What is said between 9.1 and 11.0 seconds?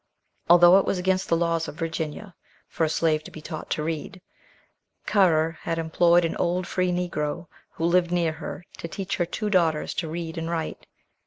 her two daughters to read and write.